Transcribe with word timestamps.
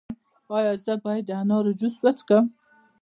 ایا 0.55 0.73
زه 0.83 0.93
باید 1.03 1.23
د 1.27 1.31
انار 1.41 1.65
جوس 1.79 1.95
وڅښم؟ 2.03 2.45